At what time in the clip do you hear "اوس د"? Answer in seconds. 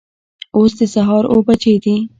0.57-0.81